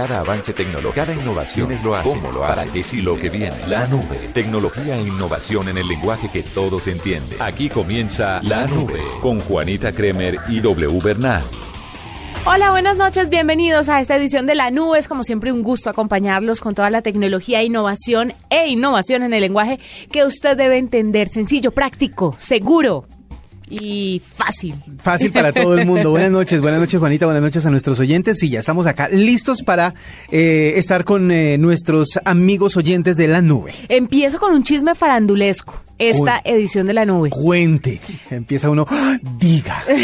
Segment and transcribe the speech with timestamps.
[0.00, 2.08] Cada avance tecnológico, cada innovación es lo hace.
[2.08, 2.62] ¿Cómo lo hace?
[2.62, 3.66] ¿Para qué sí lo que viene?
[3.66, 4.30] La nube.
[4.32, 7.36] Tecnología e innovación en el lenguaje que todos entienden.
[7.38, 11.42] Aquí comienza La Nube con Juanita Kremer y W Bernal.
[12.46, 14.98] Hola, buenas noches, bienvenidos a esta edición de La Nube.
[14.98, 19.42] Es como siempre un gusto acompañarlos con toda la tecnología, innovación e innovación en el
[19.42, 19.78] lenguaje
[20.10, 21.28] que usted debe entender.
[21.28, 23.04] Sencillo, práctico, seguro,
[23.70, 24.74] y fácil.
[25.02, 26.10] Fácil para todo el mundo.
[26.10, 28.42] Buenas noches, buenas noches Juanita, buenas noches a nuestros oyentes.
[28.42, 29.94] Y ya estamos acá listos para
[30.30, 33.72] eh, estar con eh, nuestros amigos oyentes de la nube.
[33.88, 37.30] Empiezo con un chisme farandulesco, esta edición de la nube.
[37.30, 38.00] Cuente,
[38.30, 39.16] empieza uno, ¡Ah!
[39.38, 39.84] diga.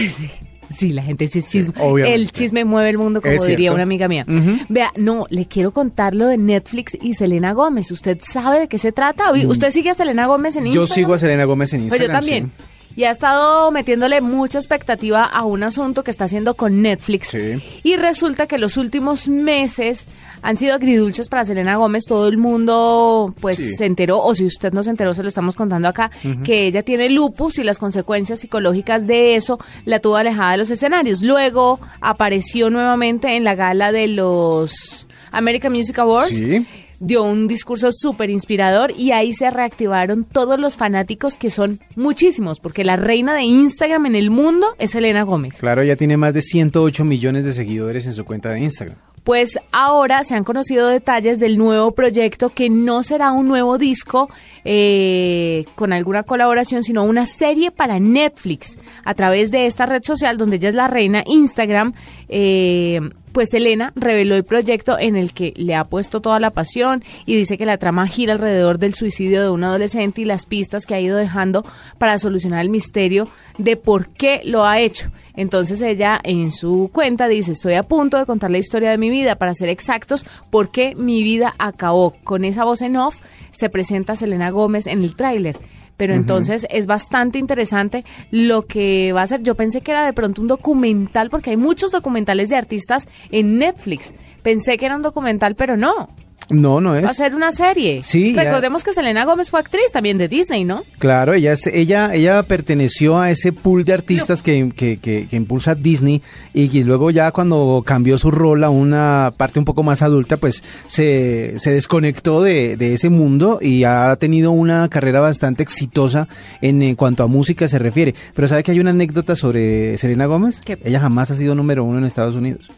[0.77, 0.93] Sí.
[0.93, 1.73] la gente sí es chisme.
[2.05, 4.27] el chisme mueve el mundo, como diría una amiga mía.
[4.69, 7.91] Vea, no, le quiero contar lo de Netflix y Selena Gómez.
[7.93, 9.33] ¿Usted sabe de qué se trata?
[9.33, 9.49] Mm.
[9.49, 10.89] ¿Usted sigue a Selena Gómez en Instagram?
[10.89, 12.11] Yo sigo a Selena Gómez en Instagram.
[12.11, 12.53] Pues yo también
[12.97, 17.37] y ha estado metiéndole mucha expectativa a un asunto que está haciendo con Netflix.
[17.83, 20.07] Y resulta que los últimos meses
[20.41, 22.05] han sido agridulces para Selena Gómez.
[22.07, 25.57] Todo el mundo pues se enteró, o si usted no se enteró, se lo estamos
[25.57, 26.11] contando acá,
[26.43, 30.71] que ella tiene lupus y las consecuencias psicológicas de eso la tuvo alejada de los
[30.71, 31.23] escenarios.
[31.23, 36.37] Luego apareció nuevamente en la gala de los American Music Awards.
[36.37, 36.67] Sí
[37.01, 42.61] dio un discurso súper inspirador y ahí se reactivaron todos los fanáticos que son muchísimos,
[42.61, 45.59] porque la reina de Instagram en el mundo es Elena Gómez.
[45.59, 48.97] Claro, ella tiene más de 108 millones de seguidores en su cuenta de Instagram.
[49.27, 54.31] Pues ahora se han conocido detalles del nuevo proyecto que no será un nuevo disco
[54.65, 60.39] eh, con alguna colaboración, sino una serie para Netflix a través de esta red social
[60.39, 61.93] donde ella es la reina, Instagram.
[62.29, 63.01] Eh,
[63.37, 67.37] pues Elena reveló el proyecto en el que le ha puesto toda la pasión y
[67.37, 70.95] dice que la trama gira alrededor del suicidio de un adolescente y las pistas que
[70.95, 71.63] ha ido dejando
[71.99, 75.11] para solucionar el misterio de por qué lo ha hecho.
[75.35, 79.11] Entonces ella en su cuenta dice, estoy a punto de contar la historia de mi
[79.11, 82.15] vida, para ser exactos, por qué mi vida acabó.
[82.25, 83.19] Con esa voz en off
[83.51, 85.59] se presenta Selena Gómez en el tráiler
[85.97, 89.43] pero entonces es bastante interesante lo que va a ser.
[89.43, 93.59] Yo pensé que era de pronto un documental, porque hay muchos documentales de artistas en
[93.59, 94.15] Netflix.
[94.43, 96.09] Pensé que era un documental, pero no.
[96.49, 97.05] No, no es.
[97.05, 98.03] Va a ser una serie.
[98.05, 98.35] Sí.
[98.37, 100.83] Recordemos que Selena Gómez fue actriz también de Disney, ¿no?
[100.99, 105.75] Claro, ella es, ella, ella perteneció a ese pool de artistas que, que, que, impulsa
[105.75, 106.23] Disney
[106.55, 110.63] y luego ya cuando cambió su rol a una parte un poco más adulta, pues
[110.87, 116.29] se, se desconectó de, de, ese mundo y ha tenido una carrera bastante exitosa
[116.63, 118.15] en, cuanto a música se refiere.
[118.35, 120.61] Pero ¿sabe que hay una anécdota sobre Selena Gómez?
[120.85, 122.71] Ella jamás ha sido número uno en Estados Unidos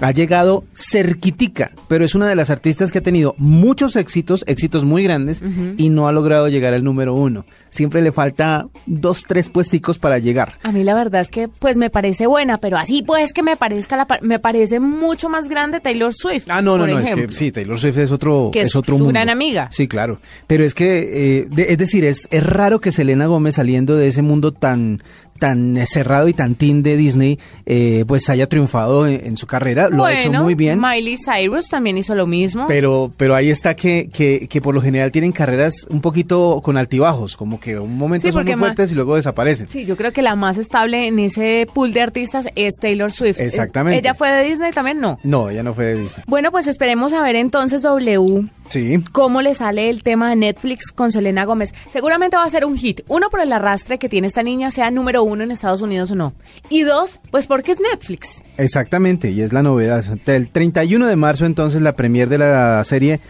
[0.00, 4.84] ha llegado cerquitica, pero es una de las artistas que ha tenido muchos éxitos, éxitos
[4.84, 5.42] muy grandes,
[5.76, 7.44] y no ha logrado llegar al número uno.
[7.68, 10.54] Siempre le falta dos, tres puesticos para llegar.
[10.62, 13.56] A mí la verdad es que pues me parece buena, pero así pues que me
[13.56, 16.46] parezca la, me parece mucho más grande Taylor Swift.
[16.48, 19.04] Ah, no, no, no, es que sí, Taylor Swift es otro, que es, otro su
[19.04, 19.12] mundo.
[19.12, 19.68] gran amiga.
[19.70, 20.20] Sí, claro.
[20.46, 24.22] Pero es que, eh, es decir, es, es raro que Selena Gómez saliendo de ese
[24.22, 25.02] mundo tan
[25.38, 29.88] tan cerrado y tan teen de Disney, eh, pues haya triunfado en, su carrera.
[29.88, 30.80] Lo ha hecho muy bien.
[30.80, 32.66] Miley Cyrus también hizo lo mismo.
[32.68, 36.76] Pero, pero ahí está que, que, que por lo general tienen carreras un poquito con
[36.76, 39.68] altibajos, como que un momento son muy fuertes y luego desaparecen.
[39.68, 43.40] Sí, yo creo que la más estable en ese pool de artistas es Taylor Swift.
[43.40, 43.98] Exactamente.
[43.98, 45.00] ¿Ella fue de Disney también?
[45.00, 45.18] No.
[45.22, 46.24] No, ella no fue de Disney.
[46.26, 48.48] Bueno, pues esperemos a ver entonces W.
[48.68, 49.02] Sí.
[49.12, 51.72] ¿Cómo le sale el tema de Netflix con Selena Gómez?
[51.90, 53.02] Seguramente va a ser un hit.
[53.08, 56.14] Uno, por el arrastre que tiene esta niña, sea número uno en Estados Unidos o
[56.14, 56.34] no.
[56.68, 58.42] Y dos, pues porque es Netflix.
[58.56, 60.04] Exactamente, y es la novedad.
[60.26, 63.20] El 31 de marzo, entonces, la premier de la serie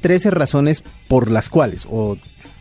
[0.00, 2.16] 13 razones por las cuales, o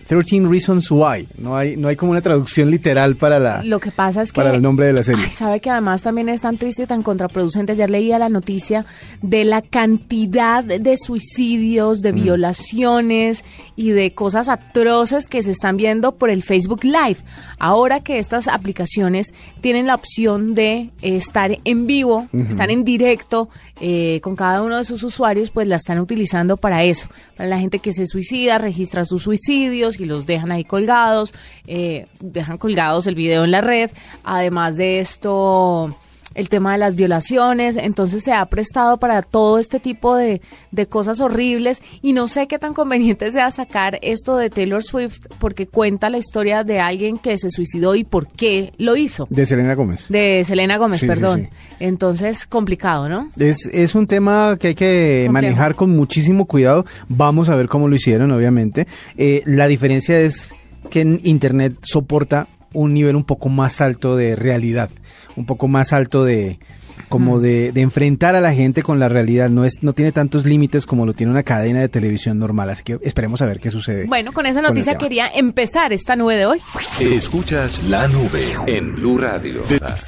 [0.05, 1.27] 13 Reasons Why.
[1.37, 3.63] No hay, no hay como una traducción literal para la.
[3.63, 4.35] Lo que pasa es que.
[4.35, 5.29] Para el nombre de la serie.
[5.31, 7.71] sabe que además también es tan triste y tan contraproducente.
[7.71, 8.85] Ayer leía la noticia
[9.21, 12.15] de la cantidad de suicidios, de mm.
[12.15, 13.43] violaciones
[13.75, 17.17] y de cosas atroces que se están viendo por el Facebook Live.
[17.57, 23.49] Ahora que estas aplicaciones tienen la opción de estar en vivo, estar en directo
[23.81, 27.07] eh, con cada uno de sus usuarios, pues la están utilizando para eso.
[27.35, 31.33] Para la gente que se suicida, registra sus suicidios y los dejan ahí colgados,
[31.67, 33.91] eh, dejan colgados el video en la red.
[34.23, 35.95] Además de esto,
[36.35, 40.41] el tema de las violaciones, entonces se ha prestado para todo este tipo de,
[40.71, 45.19] de, cosas horribles y no sé qué tan conveniente sea sacar esto de Taylor Swift
[45.39, 49.27] porque cuenta la historia de alguien que se suicidó y por qué lo hizo.
[49.29, 50.07] De Selena Gómez.
[50.09, 51.49] De Selena Gómez, perdón.
[51.79, 53.31] Entonces, complicado, ¿no?
[53.37, 56.85] Es, es un tema que hay que manejar con muchísimo cuidado.
[57.07, 58.87] Vamos a ver cómo lo hicieron, obviamente.
[59.17, 60.53] Eh, la diferencia es
[60.89, 64.89] que en Internet soporta un nivel un poco más alto de realidad
[65.35, 66.59] un poco más alto de,
[67.09, 69.49] como de, de, enfrentar a la gente con la realidad.
[69.49, 72.69] No es, no tiene tantos límites como lo tiene una cadena de televisión normal.
[72.69, 74.05] Así que esperemos a ver qué sucede.
[74.05, 76.61] Bueno, con esa noticia quería empezar esta nube de hoy.
[76.99, 79.61] Escuchas la nube en Blue Radio.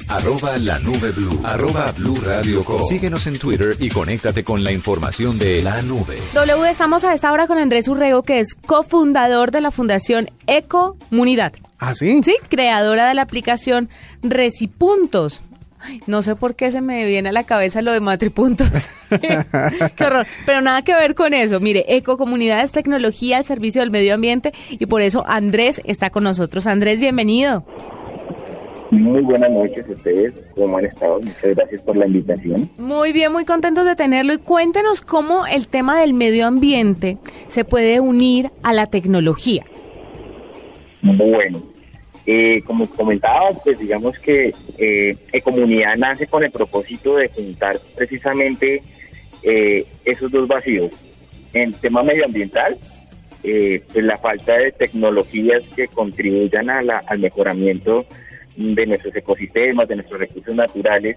[0.08, 1.40] Arroba la nube Blue.
[1.44, 6.18] Arroba Blue Radio Síguenos en Twitter y conéctate con la información de la nube.
[6.34, 11.52] W, estamos a esta hora con Andrés Urrego, que es cofundador de la Fundación Ecomunidad.
[11.78, 12.20] ¿Ah, sí?
[12.24, 13.88] Sí, creadora de la aplicación
[14.22, 15.42] Recipuntos.
[16.06, 18.90] No sé por qué se me viene a la cabeza lo de matripuntos.
[19.08, 20.26] qué horror.
[20.46, 21.60] Pero nada que ver con eso.
[21.60, 26.24] Mire, Ecocomunidad es tecnología al servicio del medio ambiente y por eso Andrés está con
[26.24, 26.66] nosotros.
[26.66, 27.64] Andrés, bienvenido.
[28.90, 31.20] Muy buenas noches a ustedes, ¿cómo han estado?
[31.20, 32.70] Muchas gracias por la invitación.
[32.78, 37.64] Muy bien, muy contentos de tenerlo y cuéntenos cómo el tema del medio ambiente se
[37.64, 39.66] puede unir a la tecnología.
[41.02, 41.62] Bueno,
[42.30, 48.82] eh, como comentaba, pues digamos que eh, Ecomunidad nace con el propósito de juntar precisamente
[49.42, 50.92] eh, esos dos vacíos.
[51.54, 52.76] En tema medioambiental,
[53.42, 58.04] eh, pues la falta de tecnologías que contribuyan al mejoramiento
[58.56, 61.16] de nuestros ecosistemas, de nuestros recursos naturales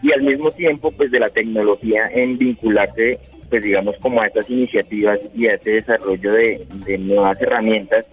[0.00, 3.18] y al mismo tiempo pues de la tecnología en vincularse
[3.50, 8.08] pues digamos como a estas iniciativas y a ese desarrollo de nuevas herramientas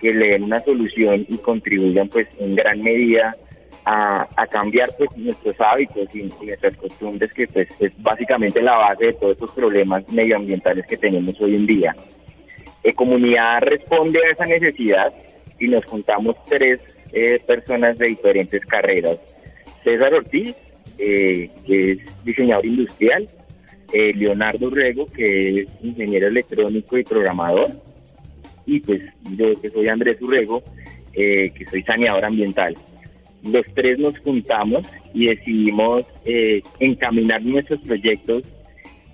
[0.00, 3.36] que le den una solución y contribuyan pues en gran medida
[3.84, 9.12] a, cambiar pues nuestros hábitos y, nuestras costumbres que pues es básicamente la base de
[9.14, 11.96] todos estos problemas medioambientales que tenemos hoy en día.
[12.82, 15.12] La comunidad responde a esa necesidad
[15.58, 16.80] y nos juntamos tres
[17.12, 19.18] eh, personas de diferentes carreras.
[19.82, 20.54] César Ortiz,
[20.98, 23.28] eh, que es diseñador industrial,
[23.92, 27.70] eh, Leonardo Rego, que es ingeniero electrónico y programador,
[28.66, 29.02] y pues
[29.36, 30.62] yo que soy Andrés Urrego,
[31.12, 32.76] eh, que soy saneador ambiental.
[33.42, 38.42] Los tres nos juntamos y decidimos eh, encaminar nuestros proyectos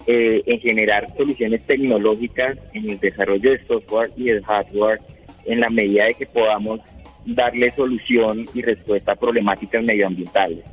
[0.07, 5.01] eh, en generar soluciones tecnológicas en el desarrollo de software y de hardware
[5.47, 6.81] en la medida de que podamos
[7.27, 10.65] darle solución y respuesta a problemáticas medioambientales.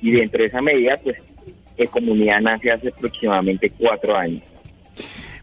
[0.00, 1.16] Y dentro de esa medida, pues,
[1.90, 4.42] Comunidad nace hace aproximadamente cuatro años.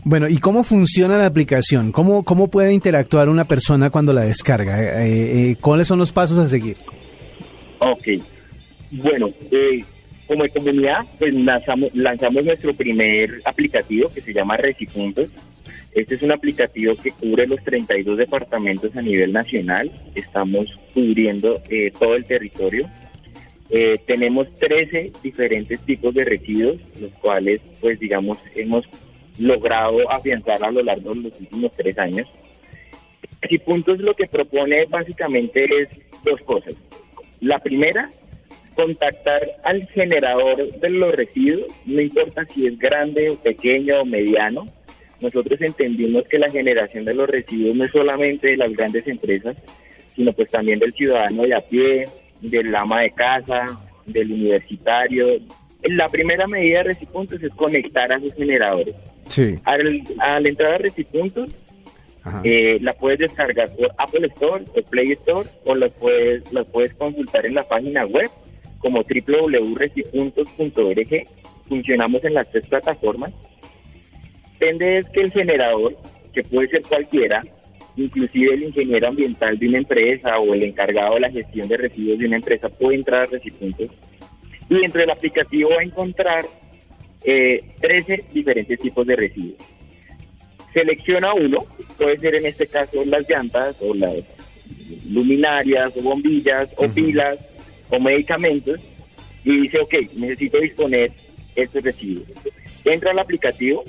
[0.10, 1.92] Bueno, ¿y cómo funciona la aplicación?
[1.92, 5.04] ¿Cómo, cómo puede interactuar una persona cuando la descarga?
[5.06, 6.78] Eh, eh, ¿Cuáles son los pasos a seguir?
[7.80, 8.08] Ok,
[8.90, 9.84] bueno, eh,
[10.26, 15.28] como comunidad, pues lanzamos, lanzamos nuestro primer aplicativo que se llama Recipuntos.
[15.92, 19.92] Este es un aplicativo que cubre los 32 departamentos a nivel nacional.
[20.16, 21.62] Estamos cubriendo
[22.00, 22.90] todo el territorio.
[24.06, 28.86] tenemos 13 diferentes tipos de residuos, los cuales, pues digamos, hemos
[29.40, 32.28] logrado afianzar a lo largo de los últimos tres años.
[33.50, 35.90] Y Puntos lo que propone básicamente es
[36.24, 36.74] dos cosas.
[37.40, 38.10] La primera,
[38.76, 44.68] contactar al generador de los residuos, no importa si es grande o pequeño o mediano.
[45.20, 49.56] Nosotros entendimos que la generación de los residuos no es solamente de las grandes empresas,
[50.16, 52.08] sino pues también del ciudadano de a pie,
[52.42, 55.40] del ama de casa, del universitario.
[55.84, 58.96] La primera medida de Recipuntos es conectar a sus generadores.
[59.28, 59.60] Sí.
[59.64, 61.50] Al, entrar a Recipuntos,
[62.44, 66.94] eh, la puedes descargar por Apple Store o Play Store o la puedes, la puedes
[66.96, 68.30] consultar en la página web
[68.80, 71.28] como www.recipuntos.org.
[71.68, 73.34] Funcionamos en las tres plataformas.
[74.54, 75.98] Depende es que el generador,
[76.34, 77.44] que puede ser cualquiera,
[77.96, 82.20] inclusive el ingeniero ambiental de una empresa o el encargado de la gestión de residuos
[82.20, 83.90] de una empresa puede entrar a Recipuntos
[84.70, 86.46] y dentro del aplicativo va a encontrar
[87.24, 89.58] eh, 13 diferentes tipos de residuos.
[90.74, 91.66] Selecciona uno,
[91.98, 94.16] puede ser en este caso las llantas o las
[95.10, 97.40] luminarias o bombillas o pilas
[97.90, 98.80] o medicamentos
[99.44, 101.12] y dice, ok, necesito disponer
[101.56, 102.28] estos residuos.
[102.84, 103.84] Entra al aplicativo,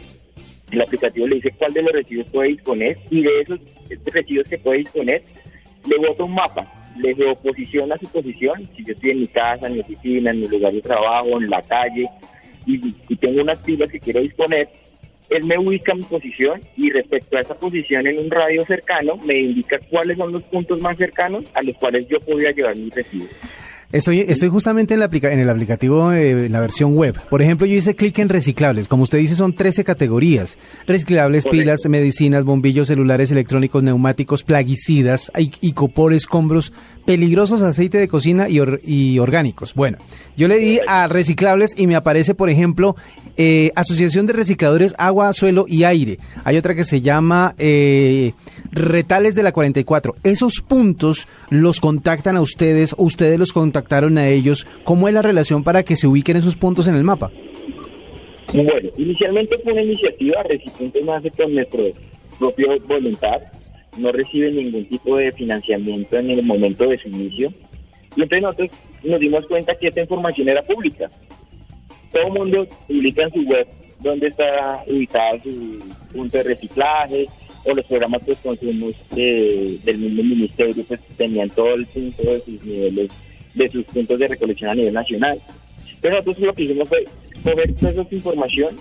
[0.71, 3.61] el aplicativo le dice cuál de los residuos puede disponer y de esos
[4.13, 5.23] residuos que puede disponer
[5.87, 6.67] le bota un mapa,
[6.97, 10.49] le posiciona su posición, si yo estoy en mi casa, en mi oficina, en mi
[10.49, 12.09] lugar de trabajo, en la calle,
[12.69, 14.69] y, tengo unas pilas que quiero disponer,
[15.31, 19.39] él me ubica mi posición y respecto a esa posición en un radio cercano me
[19.39, 23.31] indica cuáles son los puntos más cercanos a los cuales yo podría llevar mi residuos.
[23.91, 27.19] Estoy, estoy justamente en, la en el aplicativo, en la versión web.
[27.31, 28.87] Por ejemplo, yo hice clic en reciclables.
[28.87, 30.59] Como usted dice, son 13 categorías.
[30.87, 36.75] Reciclables, pilas, medicinas, bombillos, celulares, electrónicos, neumáticos, plaguicidas, icopor, escombros,
[37.07, 39.73] peligrosos, aceite de cocina y, y, orgánicos.
[39.73, 39.97] Bueno,
[40.37, 42.95] yo le di a reciclables y me aparece, por ejemplo,
[43.39, 46.19] eh, Asociación de Recicladores Agua, Suelo y Aire.
[46.45, 47.55] Hay otra que se llama...
[47.57, 48.35] Eh,
[48.73, 50.15] retales de la 44.
[50.25, 54.67] Esos puntos los contactan a ustedes, ustedes los contactaron a ellos.
[54.85, 57.31] ¿Cómo es la relación para que se ubiquen esos puntos en el mapa?
[58.53, 61.85] Bueno, inicialmente fue una iniciativa, Recipientes nace con nuestro
[62.39, 63.43] propio voluntad,
[63.99, 67.53] no recibe ningún tipo de financiamiento en el momento de su inicio.
[68.17, 68.71] Y entonces nosotros
[69.05, 71.11] nos dimos cuenta que esta información era pública.
[72.11, 73.67] Todo el mundo publica en su web
[74.01, 75.81] dónde está ubicado su
[76.13, 77.29] punto de reciclaje
[77.69, 82.65] o los programas de consumos del mismo ministerio pues tenían todo el punto de sus
[82.65, 83.11] niveles,
[83.55, 85.39] de sus puntos de recolección a nivel nacional.
[85.87, 87.05] Entonces nosotros lo que hicimos fue
[87.45, 88.77] coger toda esa información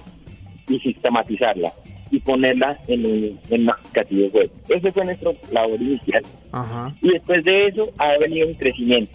[0.70, 1.74] y sistematizarla
[2.12, 4.50] y ponerla en un, en aplicativo web.
[4.70, 6.24] Ese fue nuestro labor inicial.
[7.02, 9.12] Y después de eso ha venido un crecimiento.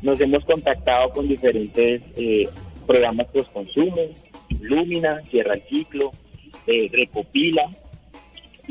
[0.00, 2.48] Nos hemos contactado con diferentes eh,
[2.86, 4.00] programas post-consumo,
[4.62, 6.12] Lumina, Cierra el Ciclo,
[6.66, 7.70] eh, Recopila,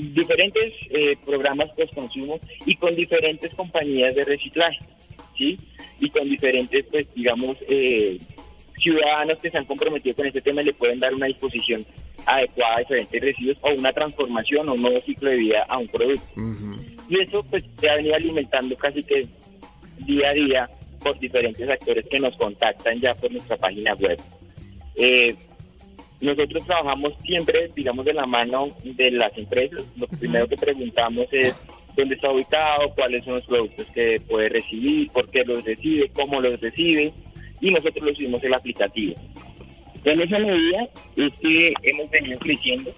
[0.02, 4.80] diferentes eh, programas post-consumo y con diferentes compañías de reciclaje,
[5.38, 5.60] ¿sí?
[6.00, 8.20] Y con diferentes, pues, digamos, eh,
[8.78, 11.86] ciudadanos que se han comprometido con este tema y le pueden dar una disposición
[12.26, 15.88] adecuada a diferentes residuos o una transformación o un nuevo ciclo de vida a un
[15.88, 16.28] producto.
[17.10, 19.28] Y eso pues se ha venido alimentando casi que
[20.06, 20.70] día a día
[21.04, 24.20] por diferentes actores que nos contactan ya por nuestra página web.
[24.96, 25.36] Eh,
[26.22, 29.84] nosotros trabajamos siempre, digamos, de la mano de las empresas.
[29.98, 31.56] Lo primero que preguntamos es
[31.96, 36.42] dónde está ubicado, cuáles son los productos que puede recibir, por qué los recibe, cómo
[36.42, 37.14] los recibe,
[37.62, 39.16] y nosotros lo subimos el aplicativo.
[40.06, 42.92] En esa medida es que hemos venido creciendo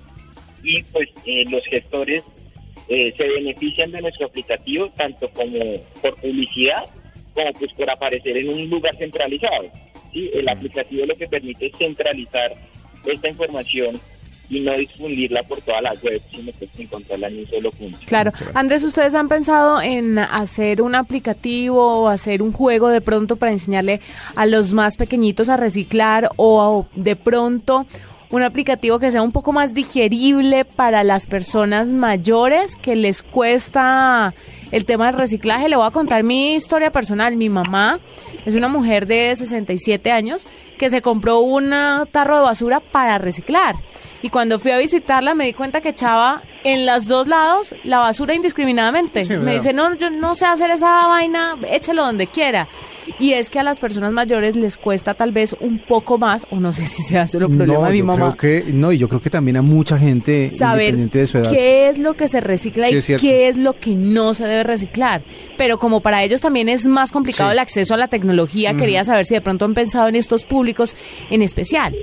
[0.64, 2.24] y pues eh, los gestores
[2.88, 6.86] eh, se benefician de nuestro aplicativo tanto como por publicidad
[7.34, 9.72] como pues por aparecer en un lugar centralizado.
[10.14, 10.30] ¿sí?
[10.34, 12.54] El aplicativo lo que permite es centralizar
[13.06, 14.00] esta información
[14.52, 17.98] y no difundirla por toda la web, sino que encontrarla en un solo punto.
[18.06, 18.34] Claro.
[18.54, 23.54] Andrés, ¿ustedes han pensado en hacer un aplicativo o hacer un juego de pronto para
[23.54, 24.02] enseñarle
[24.36, 27.88] a los más pequeñitos a reciclar o de pronto
[28.32, 34.34] un aplicativo que sea un poco más digerible para las personas mayores que les cuesta
[34.72, 35.70] el tema del reciclaje?
[35.70, 37.36] Le voy a contar mi historia personal.
[37.36, 38.00] Mi mamá
[38.46, 40.48] es una mujer de 67 años
[40.78, 41.72] que se compró un
[42.12, 43.76] tarro de basura para reciclar
[44.22, 48.00] y cuando fui a visitarla me di cuenta que echaba en los dos lados la
[48.00, 49.24] basura indiscriminadamente.
[49.38, 52.68] me dice, no, yo no sé hacer esa vaina, échelo donde quiera.
[53.20, 56.60] Y es que a las personas mayores les cuesta tal vez un poco más, o
[56.60, 58.36] no sé si sea solo problema de mi mamá.
[58.38, 61.52] Creo que, no, y yo creo que también a mucha gente saber de su edad.
[61.52, 65.24] qué es lo que se recicla y qué es lo que no se debe reciclar.
[65.58, 69.26] Pero como para ellos también es más complicado el acceso a la tecnología, quería saber
[69.26, 70.96] si de pronto han pensado en estos públicos
[71.30, 71.96] en especial.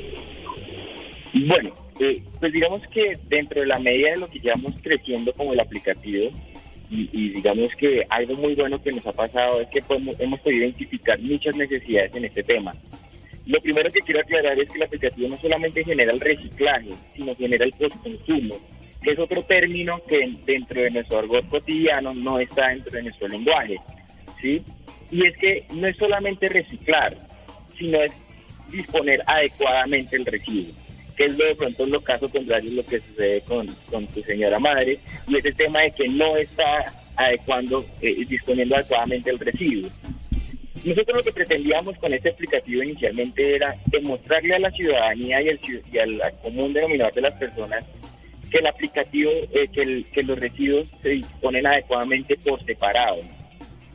[1.35, 5.52] Bueno, eh, pues digamos que dentro de la medida de lo que llevamos creciendo como
[5.52, 6.31] el aplicativo,
[6.90, 11.18] y, digamos que algo muy bueno que nos ha pasado es que hemos podido identificar
[11.21, 12.75] muchas necesidades en este tema.
[13.47, 17.35] Lo primero que quiero aclarar es que el aplicativo no solamente genera el reciclaje, sino
[17.35, 18.57] genera el postconsumo,
[19.02, 23.28] que es otro término que dentro de nuestro argot cotidiano no está dentro de nuestro
[23.28, 23.78] lenguaje.
[24.42, 27.16] Y es que no es solamente reciclar,
[27.78, 28.12] sino es
[28.71, 30.75] disponer adecuadamente el residuo
[31.19, 34.23] que es lo de pronto en los casos contrarios lo que sucede con, con tu
[34.23, 39.41] señora madre, y es el tema de que no está adecuando, eh, disponiendo adecuadamente el
[39.41, 39.91] residuo.
[40.85, 45.61] Nosotros lo que pretendíamos con este aplicativo inicialmente era demostrarle a la ciudadanía y al,
[45.93, 47.85] y al, común denominador de las personas
[48.49, 53.19] que el aplicativo, eh, que, que los residuos se disponen adecuadamente por separado.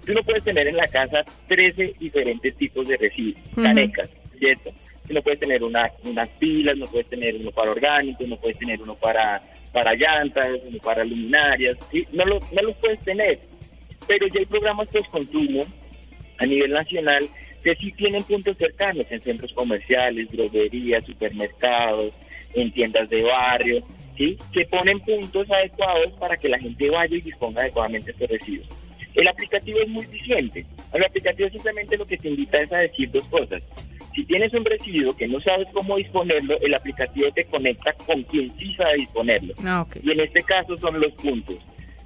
[0.05, 4.73] Tú no puedes tener en la casa 13 diferentes tipos de residuos, canecas, ¿cierto?
[5.09, 8.81] No puedes tener una, unas pilas, no puedes tener uno para orgánicos, no puedes tener
[8.81, 9.41] uno para,
[9.71, 11.77] para llantas, uno para luminarias,
[12.11, 13.39] no, lo, no los puedes tener.
[14.07, 15.65] Pero ya hay programas de consumo
[16.37, 17.27] a nivel nacional
[17.63, 22.11] que sí tienen puntos cercanos en centros comerciales, droguerías, supermercados,
[22.53, 23.83] en tiendas de barrio,
[24.17, 24.37] ¿sí?
[24.51, 28.67] que ponen puntos adecuados para que la gente vaya y disponga adecuadamente estos residuos.
[29.15, 30.65] El aplicativo es muy eficiente.
[30.91, 33.63] El aplicativo simplemente lo que te invita es a decir dos cosas.
[34.15, 38.55] Si tienes un residuo que no sabes cómo disponerlo, el aplicativo te conecta con quien
[38.57, 39.53] sí sabe disponerlo.
[39.63, 41.55] Ah, y en este caso son los puntos.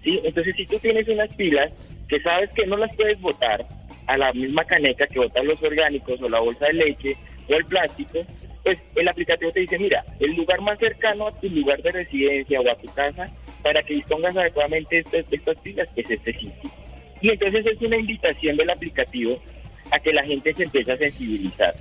[0.04, 0.22] ¿sí?
[0.24, 3.66] Entonces, si tú tienes unas pilas que sabes que no las puedes botar
[4.06, 7.18] a la misma caneca que botan los orgánicos o la bolsa de leche
[7.50, 8.26] o el plástico,
[8.64, 12.62] pues el aplicativo te dice, mira, el lugar más cercano a tu lugar de residencia
[12.62, 13.30] o a tu casa
[13.62, 16.72] para que dispongas adecuadamente estas, estas pilas es este sitio.
[17.22, 19.42] Y entonces es una invitación del aplicativo
[19.92, 21.74] a que la gente se empiece a sensibilizar.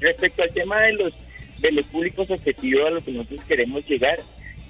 [0.00, 1.14] Respecto al tema de los,
[1.58, 4.18] de los públicos objetivos a los que nosotros queremos llegar,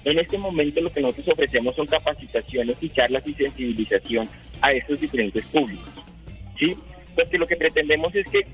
[0.03, 4.27] En este momento lo que nosotros ofrecemos son capacitaciones y charlas y sensibilización
[4.59, 5.93] a estos diferentes públicos.
[6.57, 6.75] ¿sí?
[7.15, 8.47] Porque lo que pretendemos es que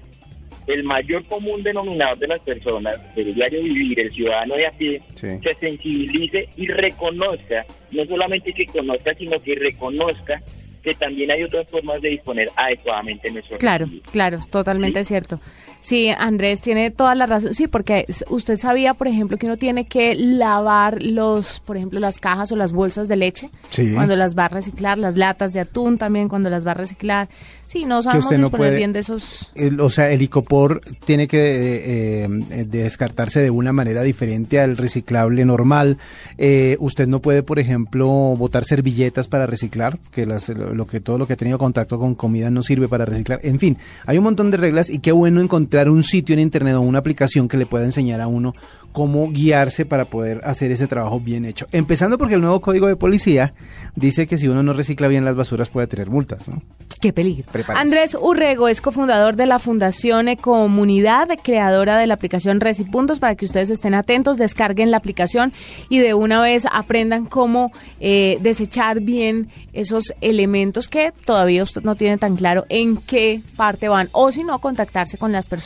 [0.68, 5.02] el mayor común denominador de las personas, del diario vivir, el ciudadano de a pie,
[5.16, 10.42] se sensibilice y reconozca, no solamente que conozca, sino que reconozca
[10.84, 15.40] que también hay otras formas de disponer adecuadamente nuestro Claro, claro, totalmente cierto.
[15.88, 17.54] Sí, Andrés tiene toda la razón.
[17.54, 22.20] Sí, porque usted sabía, por ejemplo, que uno tiene que lavar los, por ejemplo, las
[22.20, 23.50] cajas o las bolsas de leche
[23.94, 27.30] cuando las va a reciclar, las latas de atún también cuando las va a reciclar.
[27.68, 29.52] Sí, no sabemos disponer bien de esos.
[29.80, 35.44] o sea, el icopor tiene que eh, eh, descartarse de una manera diferente al reciclable
[35.44, 35.98] normal.
[36.38, 41.18] Eh, usted no puede, por ejemplo, botar servilletas para reciclar, que las, lo que todo
[41.18, 43.42] lo que ha tenido contacto con comida no sirve para reciclar.
[43.44, 46.76] En fin, hay un montón de reglas y qué bueno encontrar un sitio en internet
[46.76, 48.56] o una aplicación que le pueda enseñar a uno
[48.92, 51.68] cómo guiarse para poder hacer ese trabajo bien hecho.
[51.72, 53.54] Empezando porque el nuevo código de policía
[53.96, 56.64] dice que si uno no recicla bien las basuras puede tener multas, ¿no?
[57.00, 57.46] Qué peligro.
[57.76, 63.46] Andrés Urrego es cofundador de la Fundación Ecomunidad, creadora de la aplicación Recipuntos, para que
[63.46, 65.54] ustedes estén atentos, descarguen la aplicación
[65.90, 71.96] y de una vez aprendan cómo eh, desechar bien esos elementos que todavía usted no
[71.96, 75.57] tiene tan claro en qué parte van o si no, contactarse con las personas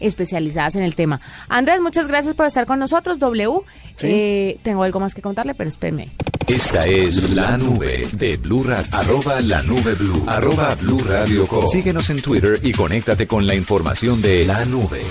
[0.00, 1.20] especializadas en el tema.
[1.48, 3.60] Andrés, muchas gracias por estar con nosotros, W.
[4.02, 6.08] Eh, tengo algo más que contarle, pero espérenme.
[6.46, 8.88] Esta es la nube de Blue Radio.
[8.92, 10.24] Arroba la nube Blue.
[10.26, 15.02] Arroba Blue Radio Síguenos en Twitter y conéctate con la información de la nube.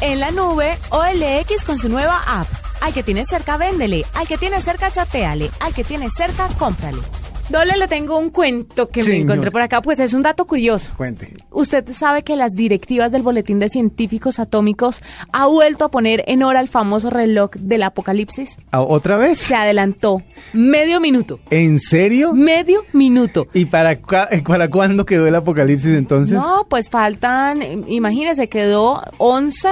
[0.00, 2.48] En la nube, OLX con su nueva app.
[2.80, 4.04] Al que tiene cerca, véndele.
[4.14, 5.50] Al que tiene cerca, chateale.
[5.60, 6.98] Al que tiene cerca, cómprale.
[7.48, 10.92] Dole, le tengo un cuento que me encontré por acá, pues es un dato curioso.
[10.96, 11.32] Cuente.
[11.50, 15.00] Usted sabe que las directivas del Boletín de Científicos Atómicos
[15.32, 18.58] ha vuelto a poner en hora el famoso reloj del apocalipsis.
[18.72, 19.38] ¿Ah, ¿Otra vez?
[19.38, 20.22] Se adelantó
[20.52, 21.38] medio minuto.
[21.50, 22.32] ¿En serio?
[22.32, 23.46] Medio minuto.
[23.54, 26.36] ¿Y para, para cuándo quedó el apocalipsis entonces?
[26.36, 29.68] No, pues faltan, imagínese, quedó 11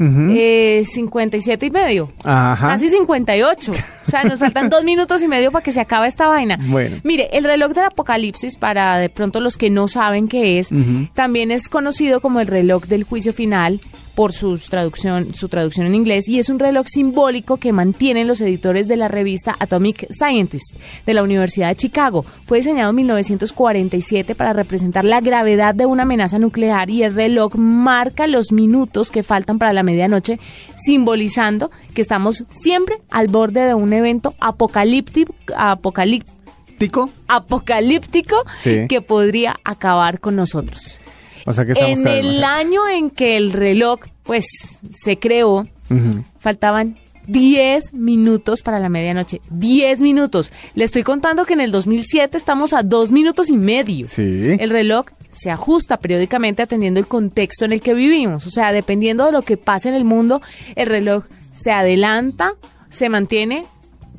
[0.00, 2.12] eh, 57 y medio.
[2.24, 2.68] Ajá.
[2.68, 3.72] Casi 58.
[3.72, 6.58] O sea, nos faltan dos minutos y medio para que se acabe esta vaina.
[6.68, 6.96] Bueno.
[7.04, 10.70] Mire, el reloj del apocalipsis, para de pronto los que no saben qué es,
[11.14, 13.80] también es conocido como el reloj del juicio final
[14.20, 18.42] por su traducción, su traducción en inglés y es un reloj simbólico que mantienen los
[18.42, 22.26] editores de la revista Atomic Scientist de la Universidad de Chicago.
[22.44, 27.54] Fue diseñado en 1947 para representar la gravedad de una amenaza nuclear y el reloj
[27.54, 30.38] marca los minutos que faltan para la medianoche,
[30.76, 40.20] simbolizando que estamos siempre al borde de un evento apocalíptico, apocalíptico apocalíptico que podría acabar
[40.20, 41.00] con nosotros
[41.58, 44.46] en el año en que el reloj pues
[44.90, 45.66] se creó,
[46.38, 49.40] faltaban 10 minutos para la medianoche.
[49.50, 50.52] 10 minutos.
[50.74, 54.06] Le estoy contando que en el 2007 estamos a 2 minutos y medio.
[54.08, 54.56] Sí.
[54.58, 58.46] El reloj se ajusta periódicamente atendiendo el contexto en el que vivimos.
[58.46, 60.40] O sea, dependiendo de lo que pase en el mundo,
[60.74, 62.54] el reloj se adelanta,
[62.88, 63.64] se mantiene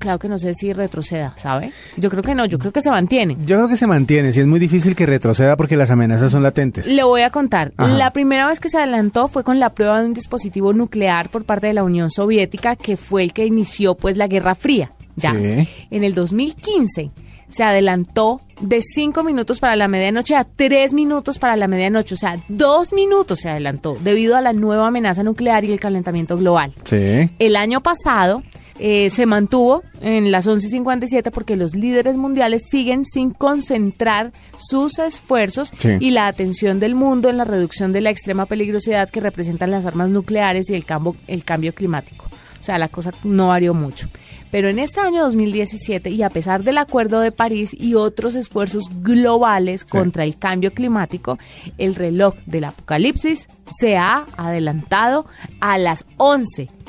[0.01, 1.71] claro que no sé si retroceda, ¿sabe?
[1.95, 3.37] Yo creo que no, yo creo que se mantiene.
[3.45, 6.43] Yo creo que se mantiene, sí es muy difícil que retroceda porque las amenazas son
[6.43, 6.87] latentes.
[6.87, 7.71] Le voy a contar.
[7.77, 11.45] La primera vez que se adelantó fue con la prueba de un dispositivo nuclear por
[11.45, 14.91] parte de la Unión Soviética, que fue el que inició pues la Guerra Fría.
[15.15, 15.33] Ya.
[15.33, 17.11] En el 2015
[17.51, 22.17] se adelantó de cinco minutos para la medianoche a tres minutos para la medianoche, o
[22.17, 26.71] sea, dos minutos se adelantó debido a la nueva amenaza nuclear y el calentamiento global.
[26.83, 27.29] Sí.
[27.39, 28.43] El año pasado
[28.79, 35.71] eh, se mantuvo en las 11.57 porque los líderes mundiales siguen sin concentrar sus esfuerzos
[35.99, 39.85] y la atención del mundo en la reducción de la extrema peligrosidad que representan las
[39.85, 42.25] armas nucleares y el cambio, el cambio climático.
[42.59, 44.07] O sea, la cosa no varió mucho.
[44.51, 48.83] Pero en este año 2017, y a pesar del Acuerdo de París y otros esfuerzos
[49.01, 51.39] globales contra el cambio climático,
[51.77, 55.25] el reloj del apocalipsis se ha adelantado
[55.61, 56.05] a las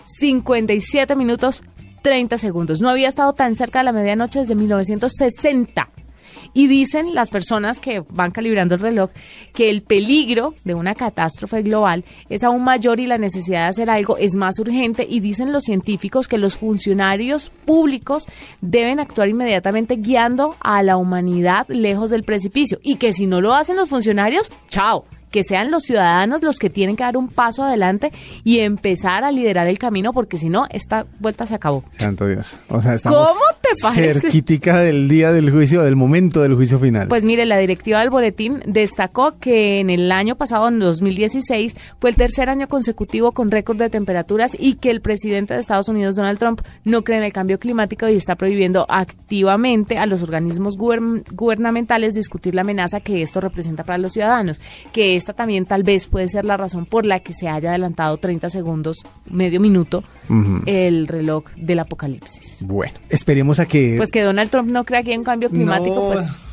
[0.06, 1.62] 11.57 minutos
[2.02, 2.80] 30 segundos.
[2.80, 5.88] No había estado tan cerca de la medianoche desde 1960.
[6.54, 9.10] Y dicen las personas que van calibrando el reloj
[9.54, 13.88] que el peligro de una catástrofe global es aún mayor y la necesidad de hacer
[13.88, 15.06] algo es más urgente.
[15.08, 18.26] Y dicen los científicos que los funcionarios públicos
[18.60, 22.78] deben actuar inmediatamente guiando a la humanidad lejos del precipicio.
[22.82, 26.70] Y que si no lo hacen los funcionarios, chao que sean los ciudadanos los que
[26.70, 28.12] tienen que dar un paso adelante
[28.44, 31.82] y empezar a liderar el camino, porque si no, esta vuelta se acabó.
[31.98, 32.56] Santo Dios.
[32.68, 33.26] O sea, ¿Cómo
[33.60, 34.20] te parece?
[34.20, 37.08] Cerquitica del día del juicio, del momento del juicio final.
[37.08, 42.10] Pues mire, la directiva del boletín destacó que en el año pasado, en 2016, fue
[42.10, 46.14] el tercer año consecutivo con récord de temperaturas y que el presidente de Estados Unidos,
[46.16, 50.76] Donald Trump, no cree en el cambio climático y está prohibiendo activamente a los organismos
[50.76, 54.60] gubern- gubernamentales discutir la amenaza que esto representa para los ciudadanos.
[54.92, 58.16] Que esta también tal vez puede ser la razón por la que se haya adelantado
[58.16, 58.98] 30 segundos,
[59.30, 60.02] medio minuto,
[60.66, 62.64] el reloj del apocalipsis.
[62.66, 63.94] bueno, esperemos a que...
[63.96, 66.08] Pues que Donald Trump no crea que hay un cambio climático, No.
[66.14, 66.46] pues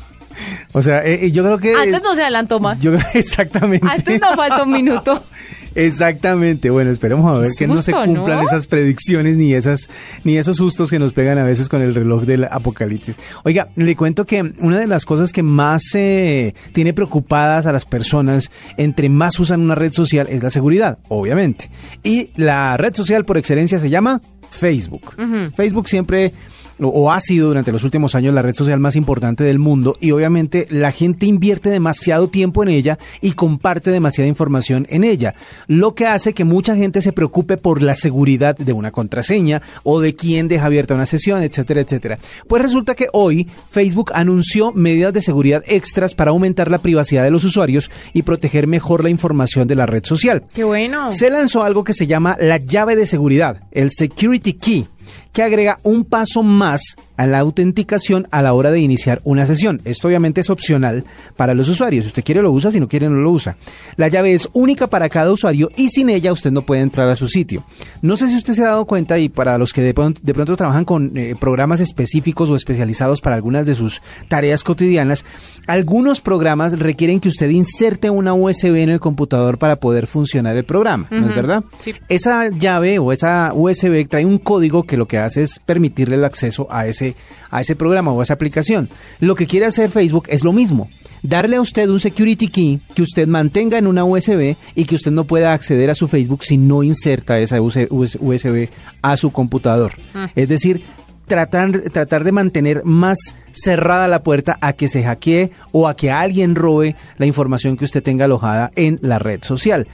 [0.72, 1.74] o sea, eh, yo creo que...
[1.74, 2.80] antes no se adelantó más.
[2.80, 3.86] Yo creo exactamente.
[3.88, 5.22] Antes no falta un minuto.
[5.74, 6.70] Exactamente.
[6.70, 8.42] Bueno, esperemos a ver Qué que no se cumplan ¿no?
[8.42, 9.88] esas predicciones ni esas
[10.24, 13.18] ni esos sustos que nos pegan a veces con el reloj del apocalipsis.
[13.44, 17.84] Oiga, le cuento que una de las cosas que más eh, tiene preocupadas a las
[17.84, 21.70] personas entre más usan una red social es la seguridad, obviamente.
[22.02, 25.14] Y la red social por excelencia se llama Facebook.
[25.54, 26.32] Facebook siempre
[26.82, 30.10] o- ha sido durante los últimos años la red social más importante del mundo y
[30.12, 35.34] obviamente la gente invierte demasiado tiempo en ella y comparte demasiada información en ella,
[35.66, 40.00] lo que hace que mucha gente se preocupe por la seguridad de una contraseña o
[40.00, 42.18] de quién deja abierta una sesión, etcétera, etcétera.
[42.48, 47.30] Pues resulta que hoy Facebook anunció medidas de seguridad extras para aumentar la privacidad de
[47.30, 50.44] los usuarios y proteger mejor la información de la red social.
[50.54, 51.10] Qué bueno.
[51.10, 54.86] Se lanzó algo que se llama la llave de seguridad, el Security Key,
[55.32, 59.82] que agrega un paso más a la autenticación a la hora de iniciar una sesión.
[59.84, 61.04] Esto obviamente es opcional
[61.36, 62.06] para los usuarios.
[62.06, 63.58] Si usted quiere lo usa, si no quiere no lo usa.
[63.96, 67.16] La llave es única para cada usuario y sin ella usted no puede entrar a
[67.16, 67.62] su sitio.
[68.00, 70.32] No sé si usted se ha dado cuenta y para los que de pronto, de
[70.32, 75.26] pronto trabajan con eh, programas específicos o especializados para algunas de sus tareas cotidianas,
[75.66, 80.64] algunos programas requieren que usted inserte una USB en el computador para poder funcionar el
[80.64, 81.64] programa, ¿no es verdad?
[81.78, 81.94] sí.
[82.08, 86.24] Esa llave o esa USB trae un código que lo que hace es permitirle el
[86.24, 87.16] acceso a ese,
[87.50, 88.88] a ese programa o a esa aplicación.
[89.20, 90.88] Lo que quiere hacer Facebook es lo mismo.
[91.22, 95.10] Darle a usted un security key que usted mantenga en una USB y que usted
[95.10, 98.68] no pueda acceder a su Facebook si no inserta esa USB
[99.02, 99.92] a su computador.
[100.34, 100.82] Es decir,
[101.30, 106.10] tratar, tratar de mantener más cerrada la puerta a que se hackee o a que
[106.10, 109.86] alguien robe la información que usted tenga alojada en la red social.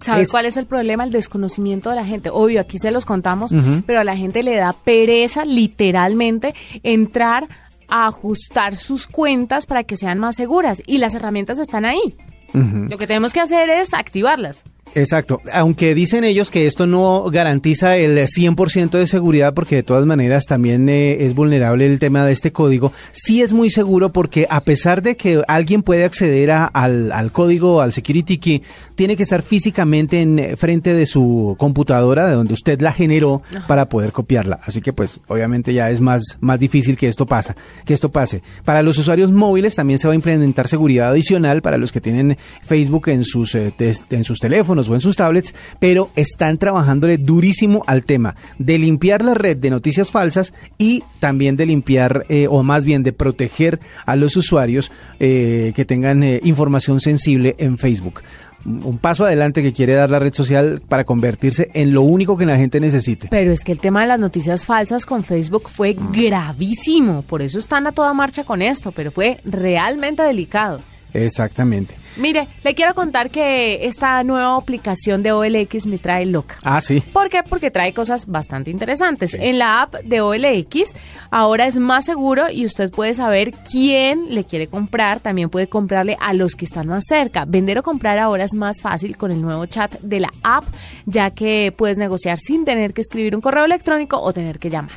[0.00, 1.04] ¿Sabe Es- cuál es el problema?
[1.04, 2.30] El desconocimiento de la gente.
[2.32, 3.52] Obvio, aquí se los contamos,
[3.86, 7.46] pero a la gente le da pereza, literalmente, entrar
[7.88, 10.82] a ajustar sus cuentas para que sean más seguras.
[10.86, 12.14] Y las herramientas están ahí.
[12.52, 14.64] Lo que tenemos que hacer es activarlas.
[14.94, 20.06] Exacto, aunque dicen ellos que esto no garantiza el 100% de seguridad porque de todas
[20.06, 24.46] maneras también eh, es vulnerable el tema de este código, sí es muy seguro porque
[24.50, 28.62] a pesar de que alguien puede acceder a- al, al código, al security key,
[28.94, 33.42] tiene que estar físicamente en eh, frente de su computadora, de donde usted la generó
[33.66, 34.60] para poder copiarla.
[34.64, 38.42] Así que pues obviamente ya es más, más difícil que esto pasa, que esto pase.
[38.64, 42.36] Para los usuarios móviles también se va a implementar seguridad adicional para los que tienen
[42.62, 43.72] Facebook en sus, eh,
[44.10, 49.22] en sus teléfonos o en sus tablets, pero están trabajándole durísimo al tema de limpiar
[49.22, 53.80] la red de noticias falsas y también de limpiar, eh, o más bien de proteger
[54.04, 58.22] a los usuarios eh, que tengan eh, información sensible en Facebook.
[58.64, 62.44] Un paso adelante que quiere dar la red social para convertirse en lo único que
[62.44, 63.28] la gente necesite.
[63.30, 67.22] Pero es que el tema de las noticias falsas con Facebook fue gravísimo.
[67.22, 70.80] Por eso están a toda marcha con esto, pero fue realmente delicado.
[71.14, 71.94] Exactamente.
[72.18, 76.56] Mire, le quiero contar que esta nueva aplicación de OLX me trae loca.
[76.62, 77.00] Ah, sí.
[77.00, 77.42] ¿Por qué?
[77.42, 79.34] Porque trae cosas bastante interesantes.
[79.34, 80.94] En la app de OLX
[81.30, 85.20] ahora es más seguro y usted puede saber quién le quiere comprar.
[85.20, 87.44] También puede comprarle a los que están más cerca.
[87.46, 90.64] Vender o comprar ahora es más fácil con el nuevo chat de la app,
[91.06, 94.96] ya que puedes negociar sin tener que escribir un correo electrónico o tener que llamar.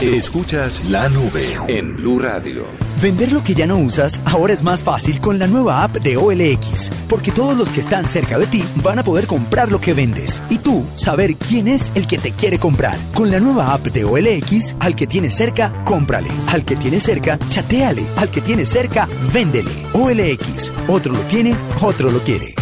[0.00, 2.64] Escuchas la nube en Blue Radio.
[3.00, 6.16] Vender lo que ya no usas ahora es más fácil con la nueva app de
[6.16, 6.61] OLX,
[7.08, 10.42] porque todos los que están cerca de ti van a poder comprar lo que vendes
[10.50, 12.96] y tú saber quién es el que te quiere comprar.
[13.14, 16.28] Con la nueva app de OLX, al que tienes cerca, cómprale.
[16.48, 18.04] Al que tienes cerca, chateale.
[18.16, 19.70] Al que tienes cerca, véndele.
[19.92, 22.61] OLX, otro lo tiene, otro lo quiere.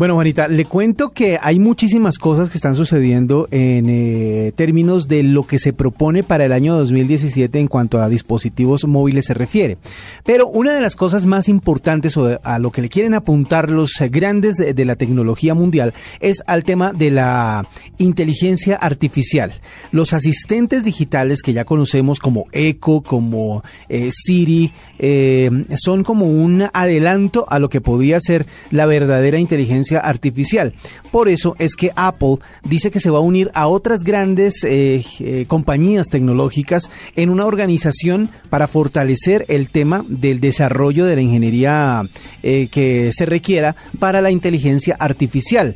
[0.00, 5.22] Bueno, Juanita, le cuento que hay muchísimas cosas que están sucediendo en eh, términos de
[5.22, 9.76] lo que se propone para el año 2017 en cuanto a dispositivos móviles se refiere.
[10.24, 13.92] Pero una de las cosas más importantes o a lo que le quieren apuntar los
[14.10, 19.52] grandes de, la tecnología mundial es al tema de la inteligencia artificial.
[19.92, 26.64] Los asistentes digitales que ya conocemos como Echo, como eh, Siri, eh, son como un
[26.72, 30.74] adelanto a lo que podría ser la verdadera inteligencia artificial.
[31.10, 35.04] Por eso es que Apple dice que se va a unir a otras grandes eh,
[35.20, 42.02] eh, compañías tecnológicas en una organización para fortalecer el tema del desarrollo de la ingeniería
[42.42, 45.74] eh, que se requiera para la inteligencia artificial.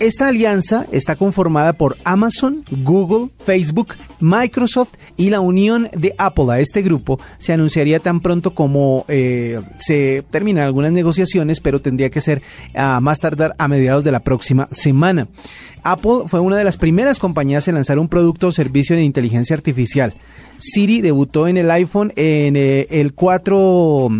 [0.00, 6.58] Esta alianza está conformada por Amazon, Google, Facebook, Microsoft y la unión de Apple a
[6.58, 12.20] este grupo se anunciaría tan pronto como eh, se terminan algunas negociaciones, pero tendría que
[12.20, 12.42] ser
[12.74, 15.28] a más tardar a mediados de la próxima semana.
[15.84, 19.54] Apple fue una de las primeras compañías en lanzar un producto o servicio de inteligencia
[19.54, 20.14] artificial.
[20.58, 24.10] Siri debutó en el iPhone en eh, el 4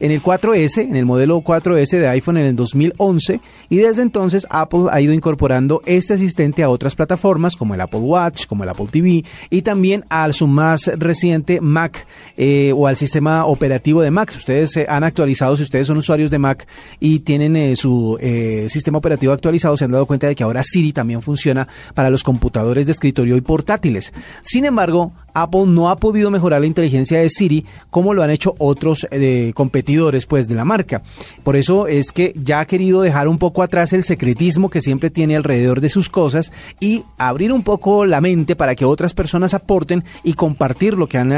[0.00, 4.46] en el 4S, en el modelo 4S de iPhone en el 2011 y desde entonces
[4.50, 8.70] Apple ha ido incorporando este asistente a otras plataformas como el Apple Watch, como el
[8.70, 14.10] Apple TV y también a su más reciente Mac eh, o al sistema operativo de
[14.10, 14.32] Mac.
[14.34, 16.66] Ustedes se han actualizado, si ustedes son usuarios de Mac
[16.98, 20.62] y tienen eh, su eh, sistema operativo actualizado, se han dado cuenta de que ahora
[20.62, 24.12] Siri también funciona para los computadores de escritorio y portátiles.
[24.42, 28.54] Sin embargo, Apple no ha podido mejorar la inteligencia de Siri como lo han hecho
[28.58, 29.06] otros
[29.54, 31.02] competidores pues de la marca.
[31.42, 35.10] Por eso es que ya ha querido dejar un poco atrás el secretismo que siempre
[35.10, 39.54] tiene alrededor de sus cosas y abrir un poco la mente para que otras personas
[39.54, 41.30] aporten y compartir lo que han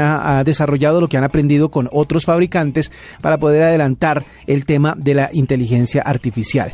[0.45, 5.29] desarrollado, lo que han aprendido con otros fabricantes para poder adelantar el tema de la
[5.33, 6.73] inteligencia artificial.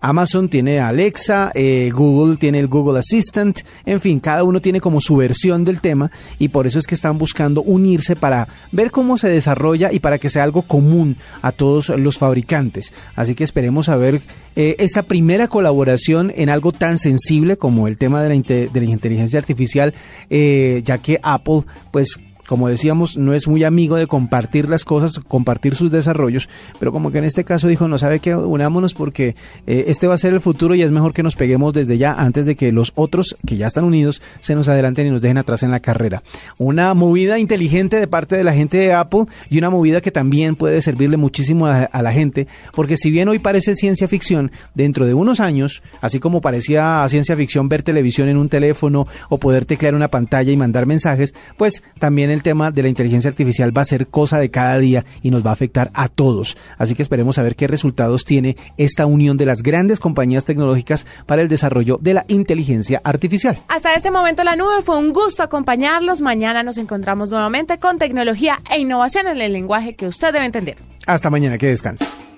[0.00, 5.00] Amazon tiene Alexa, eh, Google tiene el Google Assistant, en fin, cada uno tiene como
[5.00, 9.18] su versión del tema y por eso es que están buscando unirse para ver cómo
[9.18, 12.92] se desarrolla y para que sea algo común a todos los fabricantes.
[13.16, 14.20] Así que esperemos a ver
[14.56, 19.94] eh, esa primera colaboración en algo tan sensible como el tema de la, inteligencia artificial,
[20.30, 25.18] eh, ya que Apple pues como decíamos, no es muy amigo de compartir las cosas,
[25.18, 29.36] compartir sus desarrollos, pero como que en este caso dijo, no sabe qué, unámonos porque
[29.66, 32.14] eh, este va a ser el futuro y es mejor que nos peguemos desde ya
[32.14, 35.36] antes de que los otros que ya están unidos se nos adelanten y nos dejen
[35.36, 36.22] atrás en la carrera.
[36.56, 40.56] Una movida inteligente de parte de la gente de Apple y una movida que también
[40.56, 45.12] puede servirle muchísimo a, la gente, porque si bien hoy parece ciencia ficción, dentro de
[45.12, 49.94] unos años, así como parecía ciencia ficción ver televisión en un teléfono o poder teclear
[49.94, 53.82] una pantalla y mandar mensajes, pues también el el tema de la inteligencia artificial va
[53.82, 56.56] a ser cosa de cada día y nos va a afectar a todos.
[56.78, 61.04] Así que esperemos a ver qué resultados tiene esta unión de las grandes compañías tecnológicas
[61.26, 63.58] para el desarrollo de la inteligencia artificial.
[63.66, 66.20] Hasta este momento la nube fue un gusto acompañarlos.
[66.20, 70.76] Mañana nos encontramos nuevamente con tecnología e innovación en el lenguaje que usted debe entender.
[71.06, 72.04] Hasta mañana, que descanse.